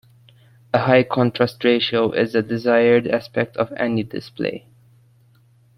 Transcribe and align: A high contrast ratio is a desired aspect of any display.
A 0.73 0.79
high 0.79 1.03
contrast 1.03 1.63
ratio 1.63 2.09
is 2.11 2.33
a 2.33 2.41
desired 2.41 3.05
aspect 3.05 3.55
of 3.57 3.71
any 3.73 4.01
display. 4.01 4.67